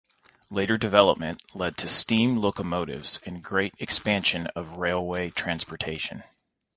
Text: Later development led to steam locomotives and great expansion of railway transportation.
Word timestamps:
Later 0.49 0.79
development 0.79 1.43
led 1.55 1.77
to 1.77 1.87
steam 1.87 2.37
locomotives 2.37 3.19
and 3.23 3.43
great 3.43 3.75
expansion 3.77 4.47
of 4.55 4.77
railway 4.77 5.29
transportation. 5.29 6.23